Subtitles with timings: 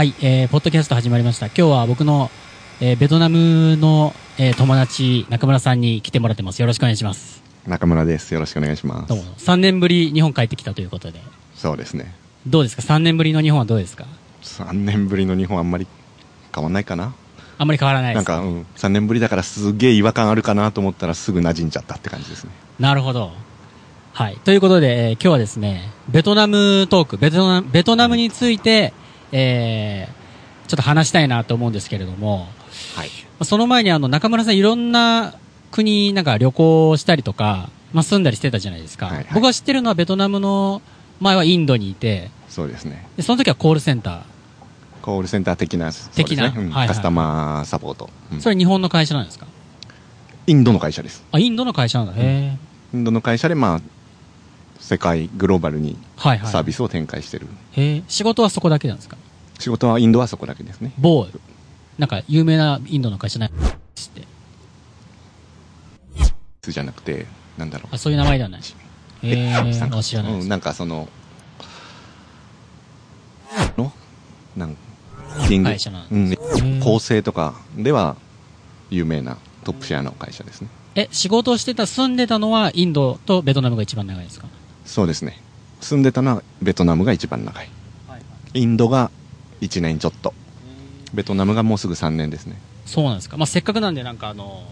[0.00, 1.48] はい、えー、ポッドキャスト始まりました。
[1.48, 2.30] 今日は僕の、
[2.80, 6.60] えー、ベトナムの、えー、友達、中村さんに来てもらってます。
[6.62, 7.42] よろしくお願いします。
[7.66, 8.32] 中村です。
[8.32, 9.18] よろしくお願いしますどう。
[9.18, 9.24] も。
[9.24, 11.20] 3年ぶり日本帰ってきたということで。
[11.54, 12.14] そうですね。
[12.46, 14.06] どうですか ?3 年ぶりの日本はどうですか
[14.40, 15.86] ？3年ぶりの日本あんまり
[16.54, 17.12] 変わんないかな。
[17.58, 22.52] あんまり変わらないですなんか、うん、3年ぶりだからすげえ違和感あるかなと思ったらすぐ馴染んじゃったって感じですね。
[22.78, 23.32] なるほど。
[24.14, 24.38] はい。
[24.44, 28.94] ということで、えー今日はですね、ベトナムトーク、ベトナム、ベトナムについて、
[29.32, 32.48] えー、ちょっと話したいなと思うんですけれども、
[32.94, 33.08] はい。
[33.08, 35.34] まあその前にあの、中村さんいろんな
[35.70, 39.06] 国、なんか旅行したりとか、まあ、住んだりしてたじゃないですか。
[39.06, 40.82] はいはい僕が知ってるのはベトナムの
[41.20, 43.06] 前はインドにいて、そうですね。
[43.16, 44.24] でその時はコールセンタ
[45.02, 46.50] コールセンター的な、的な？
[46.50, 48.40] ねうんはいはいカスタマーサポート、うんー。
[48.40, 49.46] それ日本の会社なんですか？
[50.46, 51.24] インドの会社です。
[51.32, 52.14] あ、インドの会社なんだ。
[52.16, 52.56] へ
[52.92, 53.80] インドの会社で、まあ、
[54.80, 55.96] 世界、グローバルに。
[56.16, 57.46] サービスを展開してる。
[57.72, 59.16] へー仕事はそこだけなんですか？
[59.58, 60.92] 仕事はインドはそこだけですね。
[60.98, 61.28] 某、
[61.98, 63.48] なんか有名なインドの会社ない？
[63.48, 63.52] っ
[64.08, 64.26] て。
[66.66, 67.94] じゃなくて、なんだろう。
[67.94, 68.60] あ、そういう名前ではない。
[69.22, 70.44] えー、あ知らないです。
[70.44, 71.08] うん、なんかその、
[73.76, 73.92] の？
[74.56, 74.76] なん
[75.46, 78.16] キング、会社なんうん、ー構成とかでは
[78.90, 80.68] 有名なトップシェアの会社ですね。
[80.96, 84.48] え、仕事をしてた、住んでたのはインドとベトナムが一番長いですか？
[84.90, 85.38] そうですね。
[85.80, 87.68] 住んでたのはベトナムが一番長い。
[88.08, 88.22] はい。
[88.54, 89.12] インドが
[89.60, 90.34] 1年ちょっと。
[91.14, 92.56] ベトナムがもうすぐ3年ですね。
[92.86, 93.36] そうなんですか。
[93.36, 94.64] まあ、せっかくなんで、なんかあの、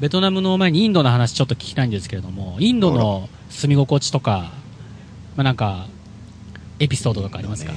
[0.00, 4.50] ベトナムの前にインドの話ちょっと聞きたいんですけれども、インドの住み心地とか、
[5.34, 5.86] まあ、なんか、
[6.78, 7.72] エピソードとかありますか、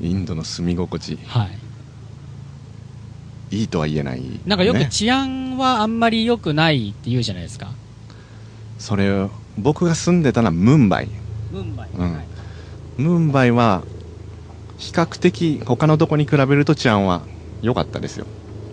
[0.00, 1.48] インドの住み心地、は
[3.50, 3.56] い。
[3.56, 7.72] いいとは言えない、なんかよくね治安はあんまり良くないって言うじゃないですか。
[8.78, 11.08] それを、僕が住んでたのはムンバイ。
[11.52, 11.88] ムンバイ。
[11.98, 12.18] うん
[12.98, 13.82] ムンバイは、
[14.76, 17.22] 比較的他のとこに比べると治安は
[17.62, 18.26] 良かったですよ。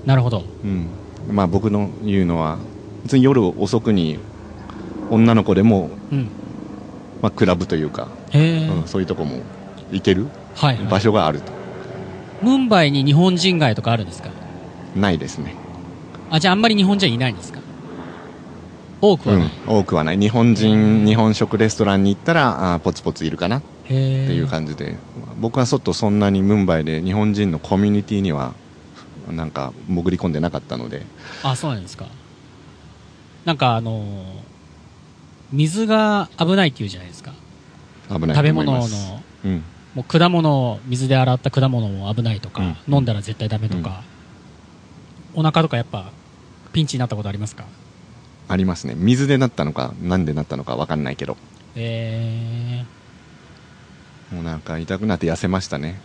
[0.05, 0.43] なるほど。
[0.63, 0.87] うん。
[1.31, 2.57] まあ僕の言うのは、
[3.03, 4.17] 別に夜遅くに
[5.11, 6.27] 女の子でも、うん。
[7.21, 9.41] まあクラブというか、うん、そういうとこも
[9.91, 10.85] 行けるはい、はい。
[10.87, 11.51] 場所があると。
[12.41, 14.29] ムンバイに日本人街とかあるんですか？
[14.95, 15.53] ないですね。
[16.31, 17.59] あ、じゃああんまり日本人いないんですか？
[19.13, 19.47] 多くうはない。
[19.47, 19.51] ん。
[19.67, 20.17] 多くはない。
[20.19, 23.61] 日本人、日本食レストランに行ったら、あーポツポツいるかなっ。
[23.87, 24.95] ていう感じで、
[25.39, 28.53] 僕はちょっとそんなにムンバイで日本人のコミュニティには、
[29.29, 31.03] なんか潜り込んでなかったので、
[31.43, 32.05] あ、そうなんですか。
[33.45, 34.45] なんかあのー
[35.51, 37.31] 水が危ないって言うじゃないですか。
[38.09, 38.51] 危ないと食べ。
[38.51, 38.87] 物の、
[39.45, 39.63] うん。
[39.93, 44.01] もう果物を水で洗った果物も危ないとか、うん飲んだら絶対ダメとか、
[45.35, 46.11] お腹とかやっぱ
[46.73, 47.65] ピンチになったことありますか？
[48.47, 48.93] ありますね。
[48.95, 51.37] 水でなったのか、なんでなったのかわかんないけど、
[51.75, 52.85] え
[54.31, 55.99] もうなんか痛くなって痩せましたね。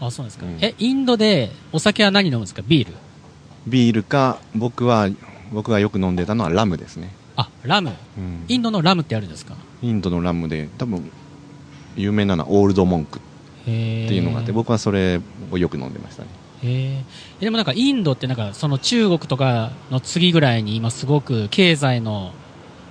[0.00, 0.46] ー、あ、そうなんですか。
[0.46, 2.62] うんえ、インドでお酒は何飲むんですか？
[2.66, 2.94] ビール
[3.66, 5.08] ビールか、僕は、
[5.52, 7.14] 僕がよく飲んでたのはラムですね。
[7.36, 7.92] あ、ラム。
[8.18, 9.54] うんインドのラムってあるんですか？
[9.82, 11.10] インドのラムで、多分、
[11.96, 13.22] 有名なのはオールドモンクっ
[13.66, 16.28] へていうのがあって、僕はそれをよく飲んでましたね。
[16.66, 17.04] え
[17.40, 22.32] でもなんかインドってなんかその中国とかの次ぐらいに今すごく経済の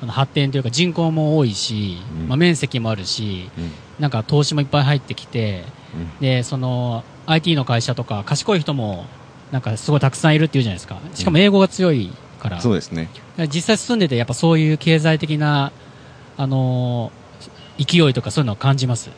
[0.08, 2.28] 発展というか人口も多いし、うん。
[2.28, 3.72] まあ、面積もあるしうん。
[4.00, 5.64] なんか投資もいっぱい入ってきて
[5.96, 6.20] うん。
[6.20, 9.06] でその IT の会社とか賢い人も
[9.52, 11.00] なんかすごいたくさんいるっていうじゃないですか。
[11.14, 13.10] しかも英語が強いから,、そうですね。
[13.52, 15.72] 実際住んでてやっぱそういう経済的な
[16.38, 17.24] あのー
[17.76, 19.10] 勢いとかそういうのを感じます？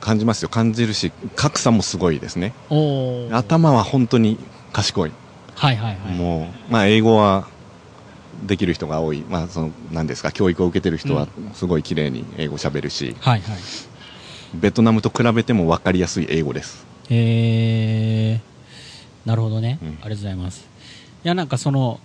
[0.00, 0.48] 感じますよ。
[0.48, 2.52] 感じるし、格差もすごいですね。
[3.32, 4.38] 頭は本当に
[4.72, 5.12] 賢い。
[5.54, 7.48] はいはいはいもう、まあ、英語は
[8.46, 9.20] できる人が多い。
[9.28, 13.58] まあ、その、なんですか、教育を受けてる人はすごい綺麗に英語喋るし、はいはい
[14.54, 16.86] ベトナムと比べても分かりやすい英語です。
[17.10, 18.40] へえ
[19.24, 20.68] なるほどね、うんありがとうございます
[21.24, 22.00] いやなんかその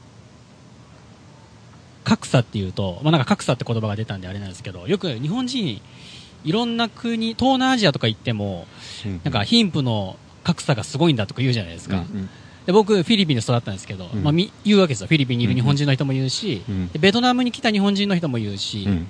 [2.03, 5.81] 格差っていうと、まあ、なんか格差って言葉が出たんであれなんですけどよく日本人
[6.43, 8.67] いろんな国東南アジアとか行っても
[9.23, 12.29] なんか貧富の格差がすごいんだとか言うじゃないですか、うんうん。
[12.65, 14.23] で僕フィリピンで育ったんですけど、うん。
[14.23, 16.87] まあ、み言うわけですよフィリピンにいる日本人の人も言うし、うん。
[16.91, 19.07] でベトナムに来た日本人の人も言うし、うん。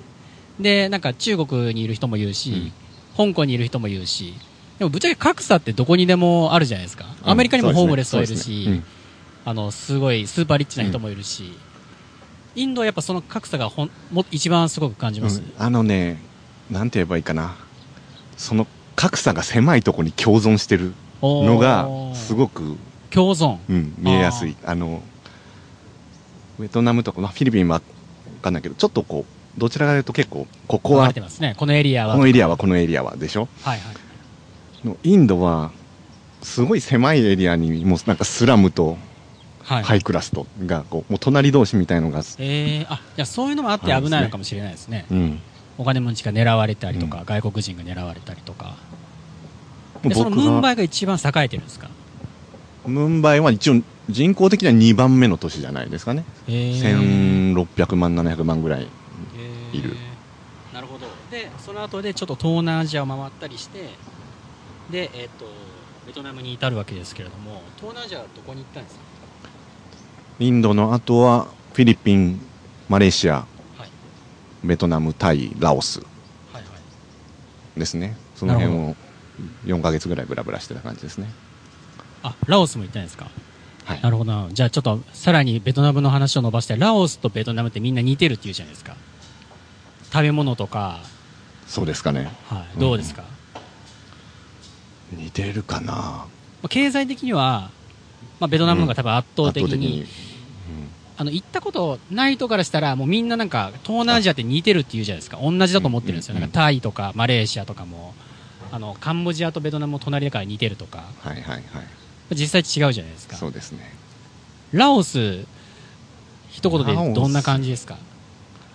[0.60, 2.72] でなんか中国にいる人も言うし、
[3.16, 4.34] 香港にいる人も言うし
[4.78, 7.06] でもぶっちゃけ格差ってどこにでもあるじゃないですか。
[7.22, 8.82] アメリカにもホームレスはいるし、すね。
[9.44, 11.52] あのすごいスーパーリッチな人もいるし、
[12.54, 15.52] インドはやっぱその格差がほんも一番すごく感じます、うん。
[15.56, 16.18] あのね、
[16.72, 17.54] なんて言えばいいかな。
[18.36, 18.66] その
[18.96, 22.76] 格差が狭いところに共存してるのがすごく、
[23.10, 24.56] 共存うん、見えやすい。
[24.64, 25.02] あの、
[26.58, 27.82] ベトナムとか、まあ、フィリピンはわ
[28.40, 33.48] かんないけど、ちょっとこう、どちらかというと結構、ここはねこのエリアはこのエリアはこのエリアはでしょ？
[33.62, 33.96] はいはい
[34.86, 35.70] のインドは
[36.42, 38.96] すごい狭いエリアにもうなんかスラムと
[39.62, 39.82] はい。
[39.84, 45.06] ハイクラスとがこうもう隣同士みたいのが、えー、あ、じゃあそういうのもあって危ないのかもしれないですね。
[45.10, 45.40] うん、
[45.78, 47.24] お金持ちが狙われたりとか、うん。
[47.24, 48.76] 外国人が狙われたりとか。
[50.02, 51.88] で、そのムンバイが一番栄えてるんですか？
[52.86, 57.54] ムンバイは一応人口的には2番目の都市じゃないですかね、えー。
[57.54, 58.88] 1600万700万ぐらい
[59.72, 59.94] えーいる
[60.74, 61.06] なるほど。
[61.30, 63.90] でその後でちょっと東南アジアを回ったりして
[64.90, 65.46] でえっ、と
[66.06, 69.02] ベトナムに至るわけですけれども東南アジアはどこに行ったんですか？
[70.40, 72.40] インドの後はフィリピン
[72.88, 73.34] マレーシア。
[73.34, 73.51] はい
[74.64, 76.04] ベトナムタイラオスは
[76.54, 77.80] いはい。
[77.80, 78.16] ですね。
[78.36, 78.96] その辺なを
[79.66, 81.28] 4ヶ月ぐらいブラブラしてた感じですね。
[82.22, 83.28] あラオスも行ったんですか？
[83.84, 84.00] はい。
[84.02, 84.32] なるほど。
[84.32, 88.96] なじゃあちょっとさらにベトナムの話を伸ばしてラオスとベトナムってみんな似てるっていうじゃないですか。
[90.12, 91.00] 食べ物とか、
[91.66, 92.30] そうですかね。
[92.46, 93.24] はい、どうですか、
[95.10, 95.92] 似てるかな。
[95.92, 96.26] ま
[96.64, 97.70] あ経済的には、
[98.38, 100.12] まあ、ベトナムの方が多分圧倒的に,、圧
[101.22, 105.38] あの行ったことない人からしたらもうみんななんか東南アジアって似てるっていうじゃないですか。
[105.40, 108.12] 同じだと思ってるんですよ、うんなんかタイとかマレーシアとかも
[108.72, 111.62] あのカンボジアとベトナムも隣だから似てるとかはいはいはい。
[112.34, 113.36] 実際違うじゃないですか。
[113.36, 113.94] そうですね。
[114.72, 115.44] ラオス
[116.50, 117.98] 一言でどんな感じですか？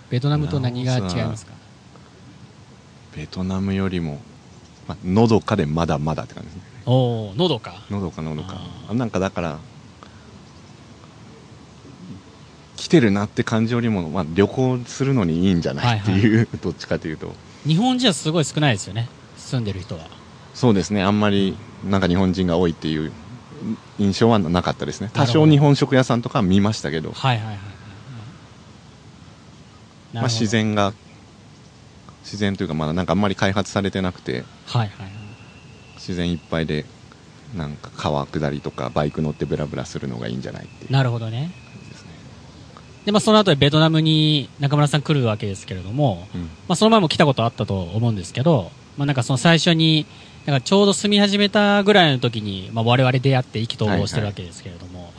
[0.08, 1.52] ベトナムと何が違いますか？
[3.14, 4.20] ベトナムよりも、
[4.86, 6.62] まあのどかでまだまだって感じですね。
[6.86, 7.82] おおのどか。
[7.90, 8.58] のどかのどか。
[8.94, 9.58] なんかだから
[12.78, 17.34] 来てるなって感じよりも、まあ、旅行するのにいいんじゃないっていう、 どっちかというと。
[17.66, 20.06] 日本人はすごい少ないですよね住んでる人は。
[20.54, 21.02] そうですね。
[21.02, 23.10] あんまりなんか日本人が多いっていう
[23.98, 25.10] 印象はなかったですね。
[25.12, 27.60] 多少日本食屋さんとかは見ましたけど、はいはいはいはい。
[30.14, 30.94] まあ、自然が
[32.22, 34.44] 自然というかまだなんかあんまり開発されてなくて。
[34.66, 35.10] はいはいはい。
[35.96, 36.86] 自然いっぱいで
[37.56, 40.92] なんか川下りとかバイク乗ってブラブラするのがいいんじゃないっていう。
[40.92, 41.50] なるほどね、
[43.08, 46.42] でまあその後でベトナムに中村さん来るわけですけれども、うん。
[46.42, 50.04] まあ、その前も来たことあったと思うんですけど、まあ、なんかその最初に
[50.44, 55.10] なんかちょうど住み始めたぐらいの時に、まあ、我々出会って意気投合してるわけですけれども、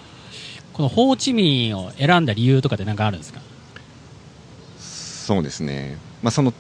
[0.74, 3.42] このホーチミンを選んだ理由とかって何かあるんですか？
[4.78, 6.54] そうですね、まあ、その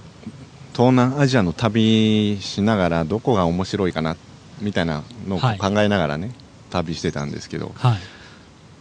[0.74, 4.18] 東南アジアの旅しながらどこが面白いかな
[4.62, 5.86] みたいなのを考はい。
[5.86, 6.32] えながらね、
[6.72, 7.98] 旅してたんですけど、はい。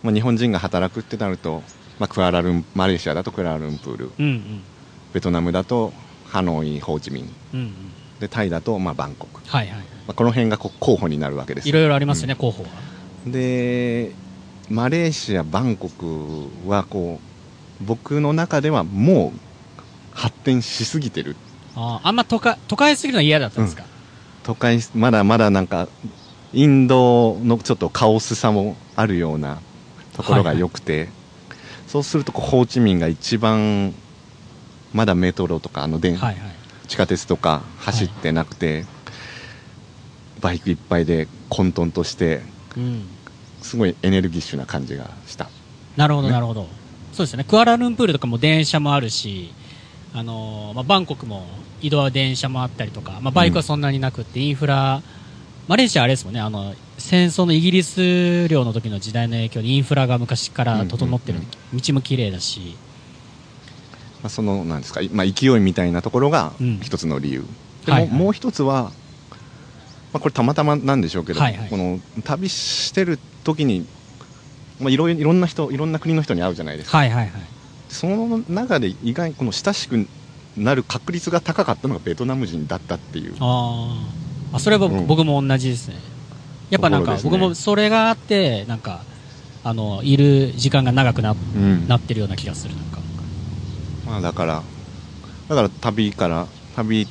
[0.02, 1.62] まあ、日本人が働くってなると、
[1.98, 4.10] まあ、クアラルンマレーシアだとクアラルンプール。
[4.18, 4.62] うんうん。
[5.12, 5.92] ベトナムだと
[6.26, 7.34] ハノイホーチミン。
[7.54, 7.74] うんうん。
[8.20, 9.84] でタイだとまあバンコク、まはいはい。
[10.08, 12.68] あ、この辺がこう候補になるわけですいろいろありますよね、候補は。
[13.26, 14.12] で
[14.68, 17.20] マレーシアバンコクはこ
[17.80, 19.38] う僕の中ではもう
[20.12, 21.36] 発展しすぎてる。
[21.76, 23.84] あーあんま都会都会すぎるのは嫌だったんですか、
[24.42, 25.88] 都会まだまだなんか
[26.52, 29.60] インドのちょっとカオスさもあるような
[30.14, 31.08] ところが良くて、
[31.88, 33.94] そうするとこうホーチミンが一番
[34.92, 36.52] まだメトロとかあの電、はいはい。
[36.86, 38.84] 地下鉄とか走ってなくて、
[40.40, 42.42] バイクいっぱいで混沌として
[42.76, 43.06] うん。
[43.62, 45.50] すごいエネルギッシュな感じがした。
[45.96, 46.34] なるほど、ね。
[46.34, 46.68] なるほど。
[47.12, 47.44] そうですよね。
[47.44, 49.52] クアラルンプールとかも電車もあるし、
[50.14, 51.46] あのーまあ、バンコクも
[51.80, 55.02] 移動は電車もあったりとか、まあ、バイクはそんなになくって、インフラ、
[55.66, 61.46] マレーシアはあれですもんね、あの、戦争のイギリス領の時の時代の影響でインフラが昔から整ってる、うん
[61.80, 62.76] 道も綺麗だし、
[64.22, 66.80] まあ、そのなんですか、まあ、勢いみたいなところがうん。
[66.80, 67.44] 一つの理由、
[67.84, 68.18] でも、はいはい。
[68.18, 68.90] もう一つは、ま
[70.14, 71.68] あ、これたまたまなんでしょうけど、はいはい。
[71.68, 73.86] この旅してる時に、
[74.80, 77.30] まあ、いろいろいろんな人いろんな国の人に会うじゃないですか、はいはいはい。
[77.90, 80.08] その中で意外にこの親しく
[80.56, 83.36] なる確率が高かったのがベトナム人だったっていう。
[83.40, 84.56] あー。
[84.56, 85.96] あ、それは僕も同じですね。
[86.70, 89.04] やっぱなんか、ね僕もそれがあって、なんか、
[89.64, 92.98] あの、いる時間が長くなうんなってるような気がする、なんか。
[94.06, 94.62] まあ、だから
[95.48, 97.06] だから旅から旅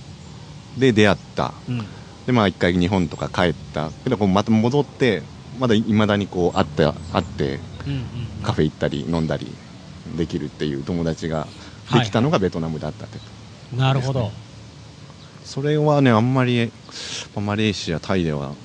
[0.77, 1.85] で出会ったうん。
[2.25, 5.21] でまあ一回日本とか帰ったけどこうまた戻って
[5.59, 8.43] まだいまだにこう会って会ってうんうん。
[8.43, 9.55] カフェ行ったり飲んだり
[10.15, 11.47] できるっていう友達が
[11.93, 13.19] できたのがベトナムだったって、
[13.75, 14.31] なるほど。
[15.43, 16.71] それはねあんまり
[17.35, 18.55] まあマレーシアタイでは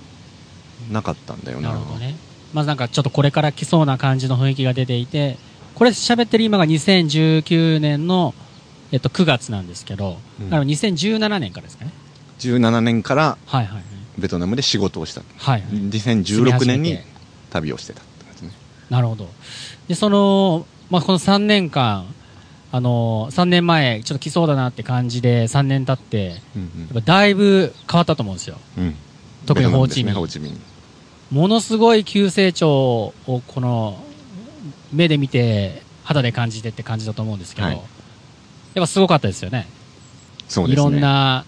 [0.91, 2.17] なかったんだよななるほどね。
[2.53, 5.39] まずなんかちょっとこれから来そうな感じの雰囲気が出ていて、
[5.75, 8.35] これ喋ってる今が2019年の、
[8.93, 11.93] えっと、9月なんですけど、うんだから2017年からですかね。
[12.41, 13.85] 17年からはいはいはい。
[14.19, 15.71] ベトナムで仕事をしたはいはい。
[15.73, 16.99] 2016年に
[17.51, 18.51] 旅をしてたって感じね
[18.91, 19.29] なるほど。
[19.89, 22.07] で、その、まあ、この3年間、
[22.71, 28.59] あの、3年前、ちょっと来そうだなって感じで、3年経って、やうんっぱだいぶ変わったと思うんですよ。
[28.77, 28.95] うんうん
[29.45, 30.61] 特にホーチミン
[31.33, 33.15] ものすごい急成長を
[33.47, 34.05] この
[34.93, 37.83] 目で見て肌で感じてって感じだと思うんですけど、はい
[38.75, 39.67] やっぱすごかったですよね
[40.49, 40.83] そうですね。
[40.89, 41.45] いろんな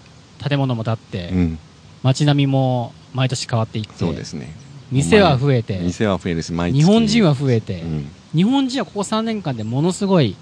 [0.47, 1.59] 建物も建って、うん。
[2.03, 4.55] 街並みも毎年変わっていってそうですね。
[4.91, 6.81] 店は増えて店は増えるし、毎月。
[6.81, 8.09] 日本人は増えて、うん。
[8.35, 10.37] 日本人はここ3年間でものすごい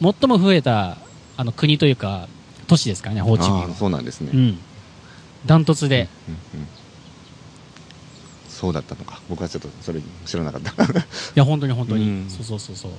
[0.00, 0.96] 最も増えた
[1.36, 2.28] あの国というか
[2.66, 4.30] 都市ですからねホーチミンそうなんですね。
[4.32, 4.58] うん
[5.46, 6.68] ダントツで、うんうん
[8.58, 9.20] そうだったのか。
[9.28, 10.72] 僕はちょっとそれ知らなかった。
[10.84, 10.86] い
[11.36, 12.90] や本当に本当に、うんそうそうそうそう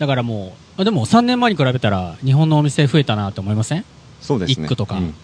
[0.00, 3.84] だからもうあでも3年前に比べたら日本のお店増えたなと思いません？
[4.20, 4.64] そうですね。
[4.66, 5.14] 一区とかうん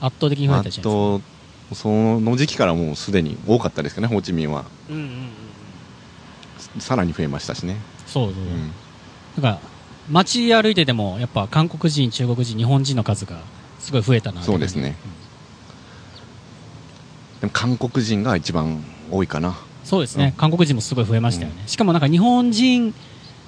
[0.00, 1.24] 圧倒的に増えあたじゃないですか
[1.70, 1.88] と、そ
[2.20, 4.64] の時期からもうすでに多かったですかね、ホーチミンは。
[4.88, 5.10] うんうんうん
[6.78, 7.76] さらに増えましたしね。
[8.06, 8.70] そうそう、うん。
[9.36, 9.58] だから
[10.10, 13.38] 街歩いててもやっぱ韓国人中国人日本人の数が
[13.80, 14.94] すごい増えたなとそうですね
[17.40, 19.56] でも韓国人が一番多いかな。
[19.84, 20.32] そうですね、うん。
[20.32, 22.94] 韓国人もすごい増えましたよね、しかもなんか日本人、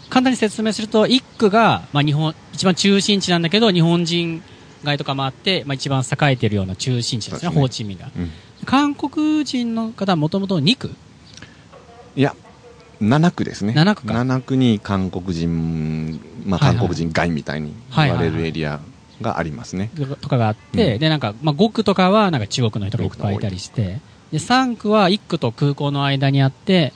[0.09, 4.43] 簡単に説明すると、一区が、まあ、日本一番中心地なんだけど、日本人
[4.85, 7.61] 街とかもあって、まあ、一番栄えてるような中心地ですね、すね。
[7.61, 8.11] ホーチミンが。
[8.17, 8.31] うん。
[8.65, 10.91] 韓国人の方はもともと2区？
[12.17, 12.35] いや、
[13.01, 13.73] 7区ですね。
[13.75, 14.15] 7区か。
[14.15, 18.81] 7区に韓国人、まあ韓国人街みたいに言われるエリア
[19.21, 19.91] がありますね。
[20.21, 24.01] とかがあって、うんで、なんか、まあ、5区とかはなんか中国の人がいっぱいいたりして、
[24.33, 26.93] で、3区は1区と空港の間にあって、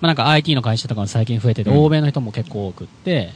[0.00, 3.32] まあ、なんか IT の会社とかも最近増えてて、うん欧米の人も結構多くって、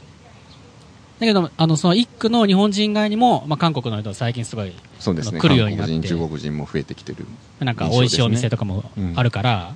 [1.19, 5.39] だけど、あの、その1区の日本人街にも、まあ、韓国の人が最近すごい、そうですね。
[5.39, 7.25] 来るようになって韓国人、中国人も増えてきてる。
[7.59, 8.83] なんか美味しいお店とかも
[9.15, 9.75] あるから、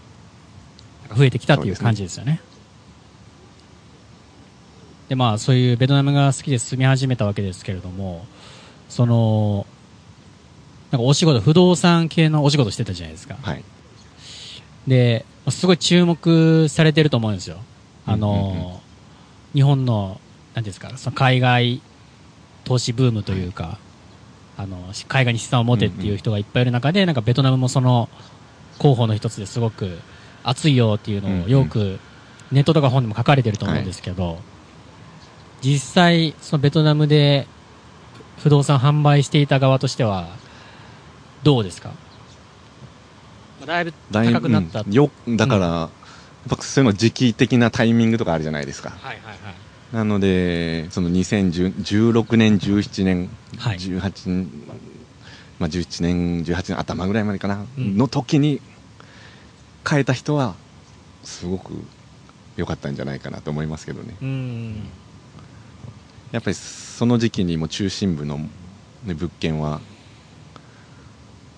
[1.01, 2.41] なんか増えてきたっていう感じですよね。
[5.11, 8.25] で、まあ、そういうベトナムが好きで住み始めたわけですけれども、
[8.87, 9.65] その、
[10.89, 13.35] なんかお仕事、不動産系のお仕事してたじゃないですか。
[13.41, 13.63] はい。
[14.87, 17.57] で、まあすごい注目されてると思うんですよ。
[18.05, 18.81] あの、うんうんうん
[19.53, 20.21] 日本の、
[20.53, 21.81] なんですか、その海外
[22.63, 23.79] 投資ブームというか、
[24.55, 24.77] あの、
[25.09, 28.07] 海外に資産を持てっていう人がいっぱいいる中で、なんかベトナムもその
[28.77, 29.99] 候補の一つですごく
[30.45, 31.99] 熱いよっていうのをよく
[32.49, 34.39] ネットとか本でも書かれてると思うんですけど、
[35.61, 37.47] 実際、そのベトナムで
[38.39, 40.27] 不動産販売していた側としては、
[41.43, 41.91] どうですか？
[43.65, 44.81] だいぶだいぶ高くなった。
[44.81, 45.89] うんよ、だから、やっ
[46.57, 48.89] ぱそういうの時期的なタイミングとかあるじゃないですか。
[48.89, 49.95] はいはいはい。
[49.95, 54.49] なので、その2016年、17年、はい18年、
[55.59, 58.61] まあ、17年、18年頭ぐらいまでかな、うんの時に
[59.87, 60.55] 変えた人は、
[61.23, 61.73] すごく
[62.55, 64.15] 良かったんじゃないかなと思いますけどね。
[64.21, 64.83] うん。
[66.31, 69.81] やっぱりその時期にも中心部の、ね、物件は、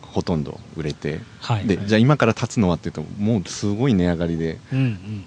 [0.02, 1.68] ほとんど売れて、はい。
[1.68, 5.26] で、じゃあ今から建つのはっていうと、もうすごい値上がりで、うんうん。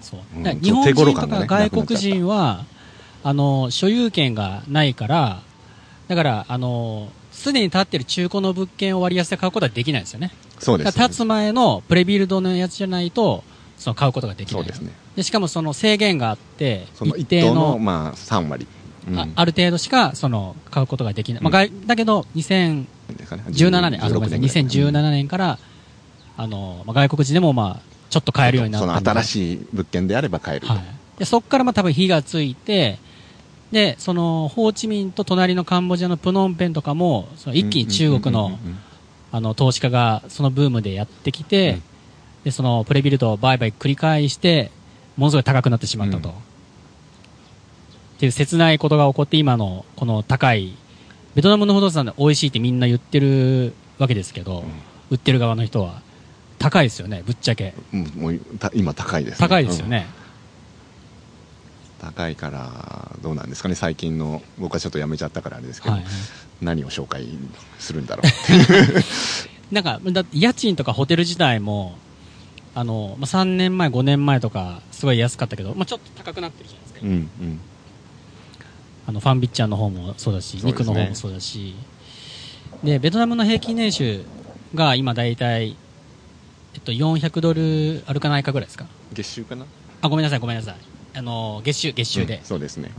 [0.00, 0.20] そう。
[0.36, 2.66] うん日本人とか外国人は、
[3.22, 5.42] あの、所有権がないから、
[6.08, 10.32] だから、あの、すでに建ってる中古の物件を割安で買うことはできないんですよね。
[10.58, 13.44] そうです、だから建つ前のプレビルドのやつじゃないと、
[13.76, 14.62] その買うことができない。
[14.62, 15.03] そうですね。
[15.16, 18.66] でしかもその制限があって、その一定の、の、まあ、3割。
[19.08, 21.42] うんあある程度しか、その、買うことができない。
[21.42, 22.86] まあ、外だけど、2017
[23.18, 23.42] ですかね
[23.90, 25.58] 年、あ、ごめんなさい、16 2017年から、
[26.38, 30.72] あの、まあ、外国人でもまあ、ちょっと買えるようになったその新しい物件であれば買えると。
[30.72, 30.84] はい。
[31.18, 32.98] で、そこからまあ多分火がついて、
[33.72, 38.58] で、その、ホーチミンと隣のカンボジアのプノンペンとかも、その一気に中国の
[39.32, 41.82] あの、投資家がそのブームでやってきて、うん
[42.44, 44.70] で、その、プレビルドを売買繰り返して、
[45.16, 46.28] ものすごい高くなってしまったと。
[46.30, 46.34] うん
[48.14, 50.76] っていう切ないことが起こって、今の、この高い、
[51.34, 54.64] ベトナムの不動産で美味しいってみんな言ってるわけですけど、
[55.10, 56.00] 売ってる側の人は、
[56.58, 57.74] 高いですよね、ぶっちゃけ。
[57.92, 60.06] うんもうた今高いです、高いですよね。
[60.18, 60.24] うん
[62.00, 66.04] 高いからどうなんですかね最近の僕はちょっとやめちゃったからあれですけど、はい。
[66.60, 67.26] 何を紹介
[67.78, 69.04] するんだろうっていう
[69.72, 71.96] なんか、だって家賃とかホテル自体も、
[72.74, 77.00] あの、まあ、3年前、5年前とか、すごい安かったけど、まあ、ちょっと高くなってるじゃないですか。
[77.02, 77.60] うんうん
[79.06, 81.74] あの、ファンビッチャーの方もそうだし、ね肉の方もそうだし。
[82.82, 84.24] で、ベトナムの平均年収
[84.74, 85.76] が今だいたい、
[86.74, 89.66] えっと、400ドルあるかないかぐらいですか月収かな？
[90.00, 90.74] あ、ごめんなさい、ごめんなさい。
[91.14, 92.38] あの、月収、月収で。
[92.38, 92.90] うんそうですね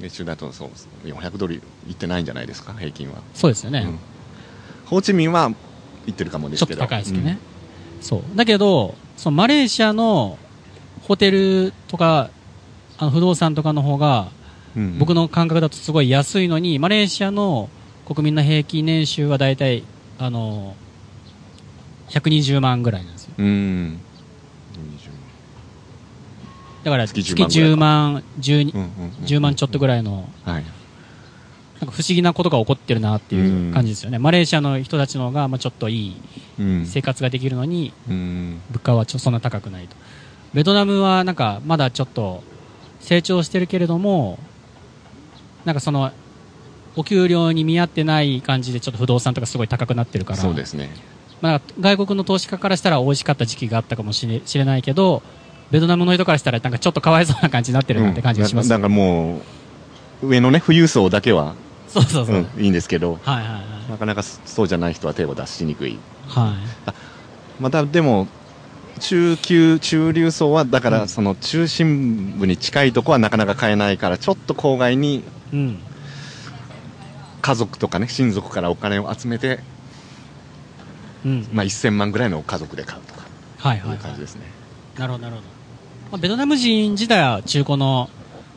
[0.00, 1.58] 月収だとそう400ドルい
[1.92, 3.86] ってないんじゃないですか平均は、そうですよね。
[3.86, 3.98] うん
[4.84, 5.50] ホーチミンは
[6.06, 7.38] 行ってるかもでちょっとすけど高いですけどね。
[8.04, 8.22] そう。
[8.36, 10.38] だけど、そのマレーシアの
[11.08, 12.30] ホテルとか、
[12.98, 14.28] あの不動産とかの方が、
[14.76, 14.98] うんうん。
[14.98, 17.70] 僕の感覚だとすごい安いのに、マレーシアの
[18.06, 19.84] 国民の平均年収は大体、
[20.18, 20.76] あの、
[22.10, 23.34] 120万ぐらいなんですよ。
[23.38, 24.00] うん
[26.84, 30.64] だから月月10 10万、12うんうんうん10万ちょっとぐらいの、はい
[31.80, 34.18] なんか不思議なことが起こってるなっていう感じですよね。
[34.18, 36.16] マレーシアの人たちの方が、まあちょっといい
[36.58, 39.96] うん生活ができるのに、うん物価はちょそんな高くないと。
[40.52, 42.42] ベトナムはなんかまだちょっと
[43.00, 44.38] 成長してるけれども、
[45.64, 46.12] なんかその、
[46.96, 50.90] お給料に見合ってない感じでちょっと不動産とかすごい高くなってるから、そうですね
[51.40, 55.22] まあ、外国の投資家からしたら美味しかった時期があったかもしれしれないけど、
[55.70, 58.66] ベトナムの人からしたらなんかちょっとかわいそうな感じになってるなって感じがします。
[58.66, 59.40] うんだだからもう
[60.26, 61.54] 上のね富裕層だけは、
[61.88, 62.36] そうそうそう。
[62.36, 63.90] うんいいんですけどはいはいはい。
[63.90, 66.54] なかなかそうじゃない人は手を出しにくいは
[66.88, 67.62] い。
[67.62, 68.26] またでも
[69.00, 75.78] 中級中流層はだかうんらその中心部に近いとこはなかなか買えないからちょっと郊外にうん。
[77.42, 79.60] 家族とかね親族からお金を集めて、
[81.26, 81.46] うん。
[81.52, 83.20] まあ、1000万ぐらいの家族で買うとか
[83.58, 83.98] はいはいいうはい。
[83.98, 84.42] 感じですね、
[84.98, 85.48] なるほどなるほど。
[86.12, 88.08] まあ、ベトナム人自体は中古の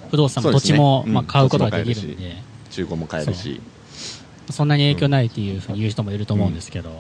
[0.10, 2.38] 不動産も土地も、うんまあ、買うことができるんで、
[2.70, 3.62] 中古も買えるし
[4.50, 6.92] そんなに影響ないっていうふうに言う人もいると思うんですけど。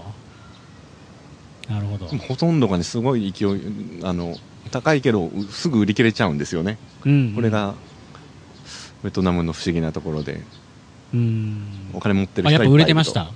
[1.70, 2.08] なるほど。
[2.08, 3.62] ほとんどがねすごい勢い
[4.04, 4.36] あの
[4.72, 7.34] 高いけどすぐ売り切れちゃうんですよねうん。
[7.36, 7.50] これ。
[7.50, 7.76] が
[9.04, 10.42] ベトナムの不思議なところで
[11.14, 11.90] うん。
[11.94, 13.32] お金持ってるあ、やっぱ人がいっぱいいると売れてました？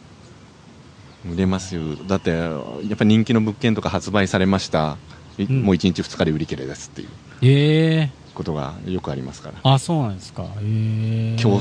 [1.30, 2.50] 売れますよだってや
[2.94, 4.98] っぱ人気の物件とか発売されました、
[5.38, 7.10] いうんもう1日2日で売り切れですっていう
[7.44, 9.74] ええことがよくありますから。
[9.74, 10.46] あ、そうなんですか。
[10.62, 11.60] ええ競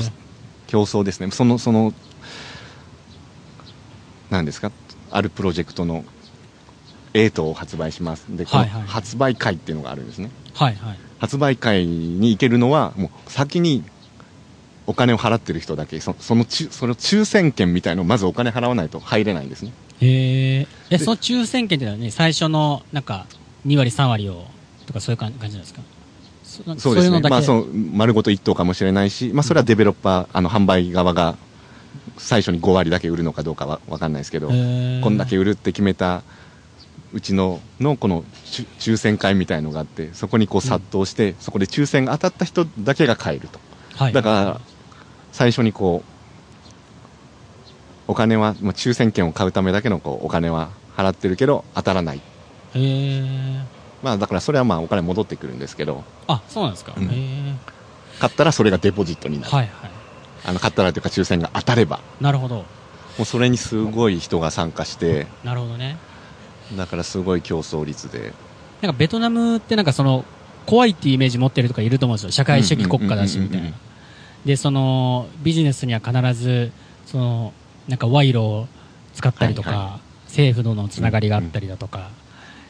[0.67, 1.29] 競争ですね。
[1.31, 1.93] そのその
[4.29, 4.71] 何ですか？
[5.11, 6.05] あるプロジェクトの
[7.13, 8.25] エイトを発売します。
[8.29, 8.81] ではいはい。
[8.83, 10.31] 発売会っていうのがあるんですね。
[10.53, 10.97] はいはい。
[11.19, 13.83] 発売会に行けるのはもう先に
[14.87, 15.99] お金を払ってる人だけ。
[15.99, 19.71] そそのちその抽選券みたいのをまずお金払わないと入れないんですね。
[19.99, 23.27] えええ、その抽選券っていうのはね、最初の、なんか、
[23.67, 24.47] 2割、3割を、
[24.87, 25.81] とかそういう感感じなんですか？
[26.51, 27.21] そそうですね。
[27.21, 31.37] まあ、そう丸ごと1等かもしれないし、まあ、それはデベロッパー、あの販売側が
[32.17, 35.01] 最初に5割だけ売るのかどうかは分かんないですけど、へー。
[35.01, 36.23] こんだけ売るって決めた
[37.13, 38.25] うちののこの
[38.79, 43.59] 抽選会みたいのがあってそこにこう殺到して、そこで抽選が当たった人だけが買えると、
[43.95, 44.13] はい。
[44.13, 44.61] だから
[45.31, 46.03] 最初にこ
[48.07, 52.21] うお金は、まあ、抽選券を買うためだけのこうお金は払ってるけど当たらない、
[52.75, 56.93] ええまあ、だからそれはまあお金戻ってくるんですけどあ、そうなんですか。
[56.97, 57.55] うんえ
[58.19, 59.91] 買ったらそれがデポジットになる、えはいはい。
[60.45, 62.55] あの買ったらというか抽選が当たればなるほど。
[62.57, 62.65] も
[63.21, 65.97] うそれにすごい人が参加してなるほどね。
[66.75, 68.33] だからすごい競争率で
[68.81, 70.25] なんかベトナムってなんかその、
[70.65, 72.31] 怖いっていうイメージ持ってるとかいると思うんですよ。
[72.31, 73.71] 社会主義国家だし、みたいな。
[74.45, 76.71] で、その、ビジネスには必ず、
[77.05, 77.53] その、
[77.87, 78.67] なんか賄賂を
[79.13, 82.09] 使ったりとか、はいは政府とのつながりがあったりだとか、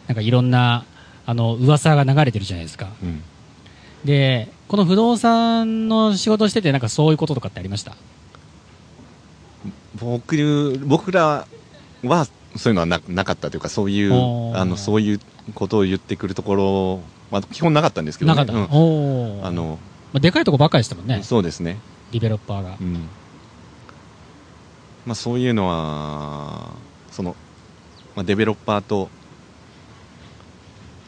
[0.07, 0.83] なんかいろんな、
[1.25, 2.89] あの、噂が流れてるじゃないですか。
[3.03, 3.21] うん。
[4.05, 7.95] で、この不動産の仕事してて、なんかそういうこととかってありました？
[9.99, 11.45] 僕僕ら
[12.03, 15.19] はそういうのはななかったというかそういうあのそういう
[15.53, 18.63] ことを言ってくるところは基本なかったんですけど、ね、なかった。
[18.63, 18.67] あ
[19.51, 19.77] の
[20.13, 21.77] まあ、でかいとこばっかりでしたもんね、そうですね、
[22.11, 22.77] ディベロッパーが。
[22.81, 22.83] う。
[22.83, 22.93] ん。
[25.05, 26.69] まあ、そういうのは
[27.11, 27.35] その、
[28.15, 29.09] まあ、デベロッパーと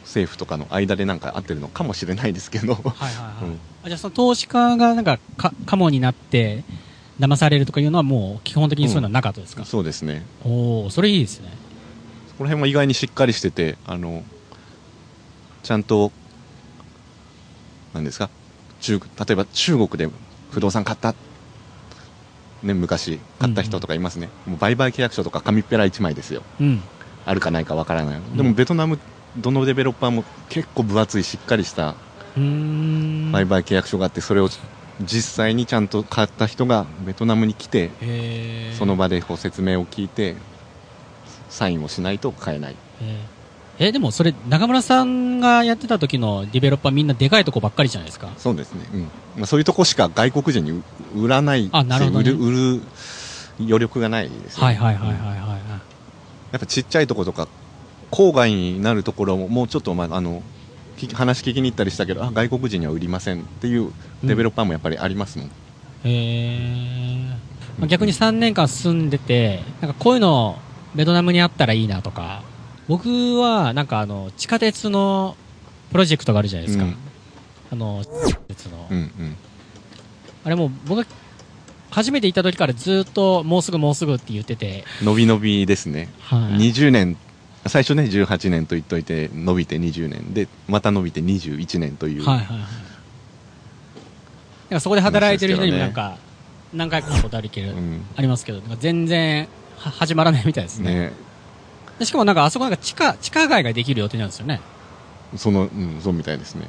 [0.04, 3.44] 政府とかの間でなんか合ってるのかもしれないですけど、はいはいはい。
[3.44, 3.58] うん。
[3.84, 6.62] あじゃあその投資家がなんかか、カモになって、
[7.18, 10.22] 騙されるとかいうのはもう基本的にそういうのはなかったですか、そうですね。
[10.44, 11.48] おおそれいいですね。
[12.28, 14.24] そこら辺も意外にしっかりしててあの
[15.62, 16.10] ちゃんと
[17.92, 18.28] なんですか？
[18.80, 20.08] 中例えば中国で
[20.50, 21.14] 不動産買った、
[22.64, 26.42] ね、昔買った人とかいますね、もう売買契約書とか紙っぺら1枚ですよ。
[26.60, 26.82] うん。
[27.24, 28.98] あるかないかわからない、んでもベトナム
[29.36, 31.94] どのデベロッパーも結構分厚いしっかりした。
[32.36, 34.48] 売買契約書があってそれを
[35.00, 37.90] 実際にちゃんと買った人がベトナムに来て
[38.78, 40.36] その場でこう説明を聞いて
[41.48, 42.76] サインをしないと買えない。
[43.02, 43.16] へー。
[43.76, 48.28] えでもそれ、中村さんがやってた時のディベロッパーみんなでかいとこばっかりじゃないですか？
[48.38, 49.00] そうですね、うん。
[49.36, 50.70] まあ、そういうとこしか外国人に
[51.16, 52.30] 売売らないあなるほどね。
[52.30, 52.82] 売る売る
[53.58, 54.74] 余力がないですよね。
[54.78, 55.60] はいはいはいはいはいはい。
[56.52, 57.48] やっぱちっちゃいとことか
[58.10, 60.42] 郊外になるところももうちょっと、まあ、あの
[61.12, 65.50] 話聞きに行ったりしたけどあ外国人には売りませんっていうデベロッパーもやっぱりありますもん、へ
[66.04, 67.18] え。
[67.78, 70.56] まあ逆に3年間住んでて、なんかこういうの
[70.94, 72.42] ベトナムにあったらいいなとか、
[72.88, 75.36] 僕はなんかあの地下鉄の
[75.90, 76.84] プロジェクトがあるじゃないですか。
[76.84, 76.96] うん
[77.72, 79.36] あの、地下鉄の、うんうん
[80.44, 81.06] あれもう僕が
[81.90, 86.10] 初めて行った時からずっともうすぐもうすぐって言ってて、伸び伸びですね。
[86.20, 86.40] はい。
[86.70, 87.16] 20年、
[87.66, 92.24] 最初ね、18年と言っといて、伸びて20年で、また伸びて21年という。
[92.24, 92.58] はいはい
[94.70, 94.80] はい。
[94.80, 96.18] そこで働いてる人にもなん話か、
[96.72, 99.48] 何回かおことあるけど、うんありますけど、全然
[99.78, 100.94] は始まらないみたいですね。
[100.94, 101.12] ね。
[101.98, 104.60] でしかもなんかあそこなんか地下、地下街ができる予定なんですよね。
[105.36, 106.68] その、うん、そうみたいですね。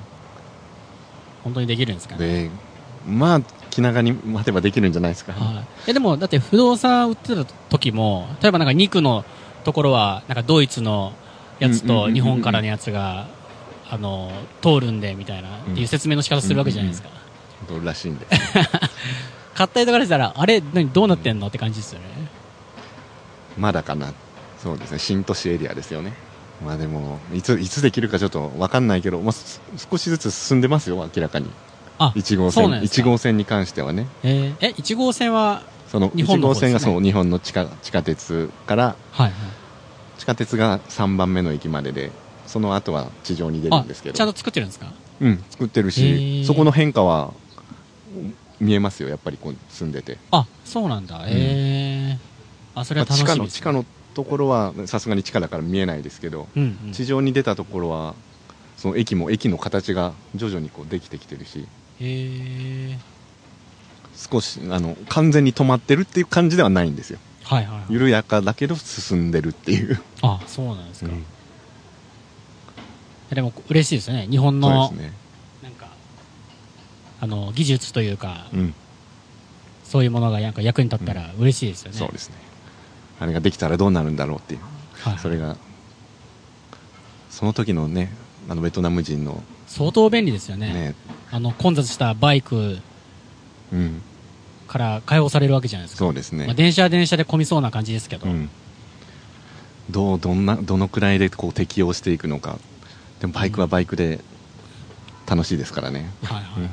[1.44, 2.44] 本当にできるんですかね。
[2.46, 2.50] で、
[3.08, 5.34] まあ、気長に待てばできるんじゃないですか。
[5.34, 5.66] はい。
[5.88, 9.26] え、でも、だって不動産売ってた時も、例えばなんか肉の
[9.66, 11.12] ところは、なんかドイツの
[11.60, 13.28] やつうんうんうんうんと日本からのやつが、
[13.90, 17.10] あの、通るんで、みたいな、っていう説明の仕方するわけじゃないですか。
[17.68, 18.26] どうらしいんで。
[19.54, 21.48] 買った人からしたら、あれ、何、どうなってんの？
[21.48, 22.06] って感じですよね。
[23.58, 24.14] まだかな？
[24.62, 25.00] そうですね。
[25.00, 26.14] 新都市エリアですよね。
[26.66, 31.50] まあでも、いつ、いつできるかちょっとわかんないけど、まあ、す少しずつ進んでますよ、明らかに。
[32.00, 34.08] あ、1号線、そうなんですか？1号線に関してはね。
[34.24, 35.62] えーえ、1号線は、
[35.96, 39.32] その1日本の方号線がそう、日本の地下、地下鉄から、はい、
[40.18, 42.12] 地下鉄が3番目の駅までで、
[42.48, 44.16] その後は地上に出るあんですけど。
[44.16, 44.92] ちゃんと作ってるんですか？
[45.22, 46.46] うん、作ってるへし、ー。
[46.46, 47.32] そこの変化は、
[48.60, 50.18] 見えますよ、やっぱりこう住んでて。
[50.32, 51.24] あ、そうなんだ。
[51.30, 52.20] ええ
[52.76, 56.92] あ、それは楽しみです、地下の、地下のところは、さすがに地下だから見えないですけど、うん、うん。
[56.92, 58.16] 地上に出たところは、
[58.76, 61.66] その駅も、駅の形が徐々にこうできてきてるし、
[62.02, 63.15] ええ
[64.16, 67.20] 少し、あの、完全に止まってるっていう感じではないんですよ。
[67.44, 67.94] はいはいはい。
[67.94, 70.02] 緩やかだけど進んでるっていう。
[70.22, 71.12] あ、そうなんですか。
[71.12, 71.26] うん
[73.34, 74.28] でも嬉しいですよね。
[74.30, 75.12] 日本の、ね。
[75.64, 75.90] なんか、
[77.20, 78.74] あの、技術というか、うん、
[79.84, 81.98] そういうものがなんか役に立ったら嬉しいですよね。
[81.98, 82.36] そうですね。
[83.20, 84.62] あれができたらどうなるんだろうっていう。
[85.02, 85.58] はい、それが、
[87.30, 88.12] その時のね、
[88.48, 90.74] あのベトナム人の相当便利ですよね。
[90.74, 90.96] ね、
[91.32, 92.82] あの、混雑したバイクうん、
[94.68, 96.00] から解放されるわけじゃないですか。
[96.00, 96.46] そうですね。
[96.46, 98.28] まあ、電車は電車で混みそうな感じですけど。
[98.28, 98.50] うん、
[99.90, 102.60] どうどんなどのくらいでこう適応していくのか
[103.20, 104.20] でもバイクはバイクで
[105.28, 106.70] 楽しいですからね、はいはいはい。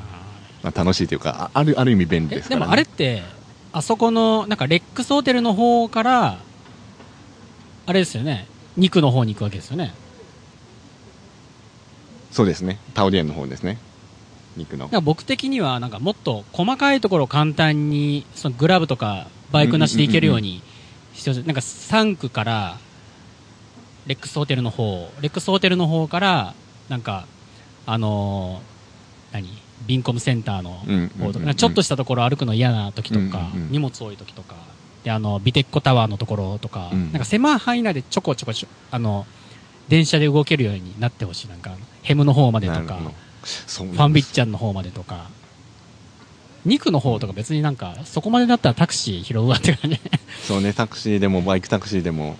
[0.63, 3.23] まあ、楽しいというかああるある意味便利えですから、ね、でもあれって、
[3.71, 6.37] あそこの、なんかレックスホテルの方から、
[7.85, 8.47] あれですよね。
[8.77, 9.93] 肉の方に行くわけですよね。
[12.33, 13.77] そうですねタオディエンの方ですね
[14.57, 14.89] 肉の。
[15.01, 20.61] 僕的には、なんかもっと細かいところを簡単に、そのグラブとかバイクなしで行けるように
[21.13, 21.43] してほしい。
[21.45, 22.77] なんか3区から、
[24.05, 26.53] レックスホテルの方、レックスホテルの方から、
[26.89, 27.25] なんか、
[27.85, 29.49] あのー何？
[29.87, 30.71] ビンコムセンターの
[31.19, 33.71] 方とか、ちょっとしたところ歩くの嫌な時とか、うんうんうん。
[33.71, 34.55] 荷物多い時とか、
[35.03, 37.11] で、あの、ビテッコタワーのところとか、うん。
[37.11, 38.53] なんか狭い範囲内でちょこちょこ
[38.91, 39.25] あの、
[39.89, 41.47] 電車で動けるようになってほしい。
[41.49, 42.99] なんか、ヘムの方までとか
[43.43, 45.27] ファンビッチャンの方までとか、
[46.65, 49.99] 肉の方とか別になんか、そこまでだったらタクシー拾うわって感じ。
[50.47, 52.37] そうねタクシーでもバイクタクシーでも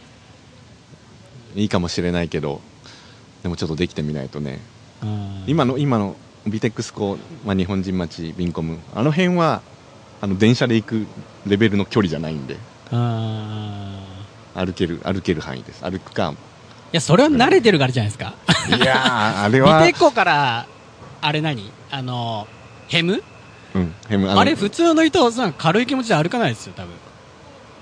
[1.55, 2.61] いいかもしれないけど
[3.43, 4.59] でもちょっとできてみないとね。
[5.01, 5.43] うん。
[5.47, 6.15] 今の今の
[6.47, 8.79] ビテックスコ、まあ、日本人町ビンコム。
[8.95, 9.61] あの辺は
[10.21, 11.05] あの電車で行く
[11.45, 12.57] レベルの距離じゃないんで。
[12.91, 13.99] うん。
[14.55, 15.83] 歩ける歩ける範囲です。
[15.83, 16.31] 歩くか。
[16.31, 16.35] い
[16.95, 18.35] や、それは慣れてるからじゃないですか。
[18.69, 20.67] いやーあれビはテコから、
[21.25, 21.71] あれ何？
[21.89, 22.47] あの、
[22.89, 23.23] ヘム？
[23.75, 26.93] うんヘムあのあれ普通の人、そんな軽い気持ちで歩かないですよ、多分。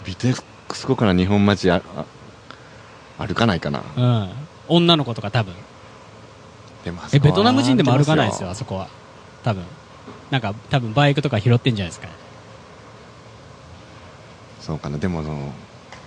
[0.06, 1.82] ビテックスコから日本町あ
[3.18, 4.30] あ歩かないかなうん。
[4.68, 5.56] 女の子とか多分。
[6.86, 8.88] でもえ、ベトナム人でも歩かないですよ、歩あそこは。
[9.44, 9.64] 多分。
[10.30, 12.08] なんか、多分バイクとか拾ってんじゃないですか。
[14.62, 15.52] そうかなでもその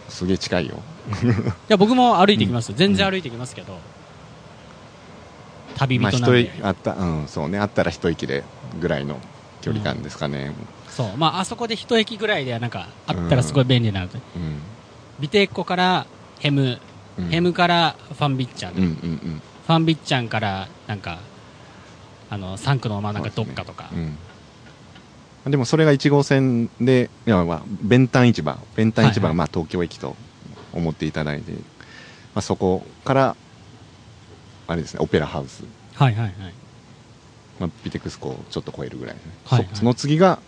[0.09, 0.81] すげえ近いよ
[1.25, 1.27] い
[1.68, 2.77] や、僕も歩いてきますよ。
[2.79, 3.73] 全然歩いてきますけど。
[3.73, 4.03] 旅ま
[5.78, 6.40] あ一人なんで。
[6.40, 7.58] 息あったうんそうね。
[7.58, 8.44] あったら一息で
[8.80, 9.18] ぐらいの
[9.60, 10.52] 距離感ですかね。
[10.88, 11.16] そう。
[11.16, 14.02] まあ、あそこで一駅ぐらいで、なんか、あったらすごい便利な。
[14.02, 14.18] ので。
[14.37, 14.60] うん。
[15.20, 16.06] ビテッコから
[16.38, 16.78] ヘム、
[17.18, 17.28] うん。
[17.28, 21.20] ヘムからファンビッチャン、うんうんうんファンビッチャンから、なんか、
[22.28, 23.88] あの、3区の真ん中どっかとか。
[23.94, 25.50] うん。
[25.50, 30.16] でもそれが1号線で、いやまあ、弁丹市場、弁丹市場はいはいがまあ東京駅と
[30.72, 31.58] 思っていただいて、ま
[32.37, 33.37] あ、そこから、
[34.66, 36.35] あれですね、オペラハウス、はいはいはい。
[37.59, 40.40] まあ、ビテクスコをちょっと超えるぐらいですね、はいはいそその次が、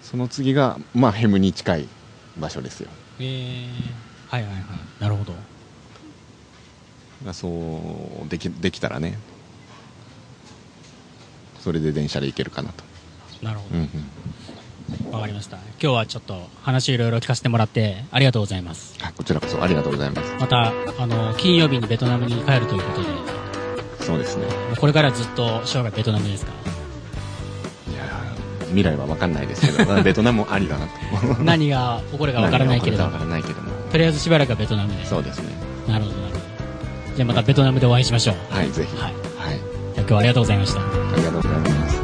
[0.00, 1.88] その次が、まあ、ヘムに近い
[2.36, 2.88] 場所ですよ。
[3.18, 3.94] えー、
[4.26, 4.62] はいはいはい。
[5.00, 5.32] なるほど。
[7.24, 7.48] まあそ
[8.24, 9.18] うできできたらね、
[11.60, 12.84] それで電車で行けるかなと。
[13.42, 13.90] なるほうんうんど。
[15.12, 15.56] わ、かりました。
[15.56, 18.96] 今日はちょっと話いろいろ聞かせてもらって、ありがとうございます。
[19.02, 19.62] あこちらこそ。
[19.62, 20.32] ありがとうございます。
[20.38, 23.14] また、あの、金曜日にベトナムに帰るということで、も
[24.00, 24.44] そうですね。
[24.72, 26.52] うこれからずっと生涯ベトナムですか？
[27.90, 28.02] いや
[28.66, 30.02] 未来は分かんないですけど。
[30.02, 30.92] ベトナムもありだなと。
[31.42, 33.70] 何が起こるかわからないけれど何が起こるからないけども。
[33.90, 35.48] とりあえずしばらくはベトナムでそうですね。
[35.88, 36.44] なるほどなるほど。
[37.16, 38.36] じゃあまたベトナムでお会いしましょう。
[38.54, 38.96] はいぜひ。
[38.96, 39.12] はい。
[39.38, 39.58] はい、
[39.94, 40.80] じゃあ今日はありがとうございました。
[40.80, 40.84] あ
[41.16, 41.95] りがとうございます